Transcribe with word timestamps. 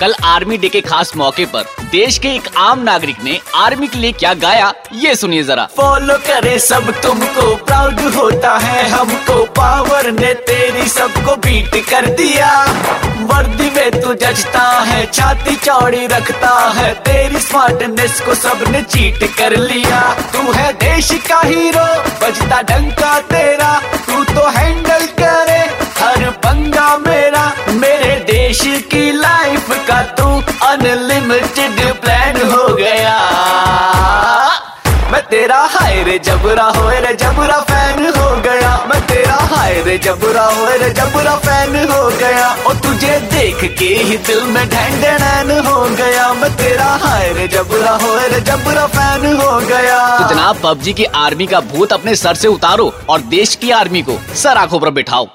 कल 0.00 0.14
army 0.24 0.56
day 0.58 0.68
के 0.68 0.80
खास 0.80 1.12
मौके 1.16 1.44
पर 1.44 1.64
देश 1.90 2.18
के 2.18 2.28
एक 2.28 2.48
आम 2.56 2.82
नागरिक 2.82 3.16
ने 3.24 3.38
आर्मी 3.54 3.88
के 3.88 3.98
लिए 3.98 4.12
क्या 4.12 4.32
गाया, 4.34 4.72
ये 4.92 5.14
सुनिए 5.14 5.42
जरा। 5.42 5.64
फॉलो 5.76 6.14
करे 6.26 6.58
सब 6.58 6.90
तुमको 7.02 7.54
प्राउड 7.56 8.00
होता 8.14 8.56
है 8.58 8.88
हमको 8.88 9.44
पावर 9.52 10.10
ने 10.10 10.32
तेरी 10.48 10.86
सबको 10.88 11.36
बीट 11.36 11.76
कर 11.90 12.06
दिया। 12.14 12.50
वर्दी 13.30 13.70
में 13.70 14.00
तू 14.00 14.14
जजता 14.14 14.62
है, 14.80 15.04
छाती 15.06 15.56
चौड़ी 15.56 16.06
रखता 16.06 16.54
है, 16.70 16.92
तेरी 17.00 17.40
स्मार्टनेस 17.40 18.20
को 18.20 18.34
सबने 18.34 18.82
चीट 18.82 19.24
कर 19.38 19.56
लिया। 19.58 20.02
तू 20.32 20.50
है 20.52 20.72
देश 20.78 21.10
का 21.28 21.40
हीरो 21.40 21.86
बजता 22.22 22.62
डंका 22.62 23.18
तेरा 23.28 23.70
लाइफ 29.50 29.70
का 29.86 30.02
तू 30.14 30.24
अनलिमिटेड 30.66 31.78
प्लान 32.00 32.36
हो 32.50 32.66
गया। 32.74 33.14
मैं 35.12 35.22
तेरा 35.22 35.56
हाय 35.70 36.02
रे 36.04 36.18
जबरा 36.18 36.64
होए 36.76 37.00
रे 37.00 37.14
जबरा 37.14 37.58
फ़ैन 37.60 38.06
हो 38.16 38.28
गया। 38.42 38.70
मैं 38.90 39.00
तेरा 39.06 39.38
हाय 39.52 39.80
रे 39.86 39.96
जबरा 39.98 40.44
होए 40.48 40.76
रे 40.78 40.90
जबरा 40.90 41.34
फ़ैन 41.46 41.74
हो 41.90 42.02
गया। 42.18 42.46
और 42.66 42.76
तुझे 42.76 43.18
देख 43.32 43.64
के 43.78 43.88
ही 44.04 44.16
दिल 44.28 44.44
में 44.44 44.68
ढैंडन 44.68 45.50
हो 45.66 45.80
गया। 45.96 46.32
मैं 46.34 46.52
तेरा 46.56 46.86
हाय 47.02 47.32
रे 47.32 47.48
जबरा 47.48 47.96
हो 47.96 48.14
रे 48.28 48.40
जबरा 48.42 48.86
फ़ैन 48.86 49.26
हो 49.42 49.58
गया। 49.66 49.98
तो 50.18 50.28
जनाब, 50.34 50.60
पबजी 50.64 50.92
की 50.92 51.04
आर्मी 51.24 51.46
का 51.46 51.60
भूत 51.74 51.92
अपने 51.92 52.16
सर 52.16 52.34
से 52.34 52.48
उतारो 52.48 52.92
और 53.08 53.20
देश 53.36 53.54
की 53.56 53.70
आर्मी 53.82 54.02
को 54.02 54.18
सर 54.36 54.56
आँखों 54.56 54.80
पर 54.80 54.90
बिठाओ। 54.92 55.30